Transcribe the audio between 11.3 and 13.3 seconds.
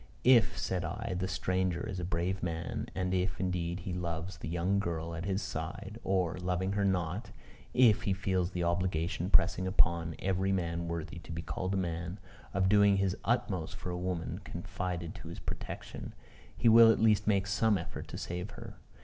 be called a man, of doing his